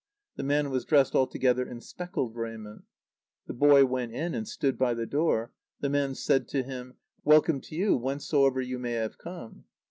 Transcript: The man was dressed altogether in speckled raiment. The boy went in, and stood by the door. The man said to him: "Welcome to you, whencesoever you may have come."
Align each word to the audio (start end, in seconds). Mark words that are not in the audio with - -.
The 0.35 0.41
man 0.41 0.71
was 0.71 0.83
dressed 0.83 1.13
altogether 1.15 1.63
in 1.63 1.79
speckled 1.79 2.35
raiment. 2.35 2.85
The 3.45 3.53
boy 3.53 3.85
went 3.85 4.13
in, 4.13 4.33
and 4.33 4.47
stood 4.47 4.75
by 4.75 4.95
the 4.95 5.05
door. 5.05 5.51
The 5.79 5.89
man 5.91 6.15
said 6.15 6.47
to 6.47 6.63
him: 6.63 6.95
"Welcome 7.23 7.61
to 7.61 7.75
you, 7.75 7.95
whencesoever 7.99 8.61
you 8.61 8.79
may 8.79 8.93
have 8.93 9.19
come." 9.19 9.65